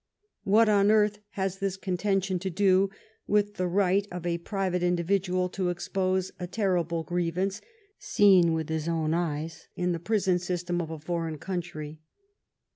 [0.45, 2.89] What on earth has this contention to do
[3.27, 7.61] with the right of a private individual to expose a terrible griev ance
[7.99, 11.99] seen with his own eyes in the prison system of a foreign country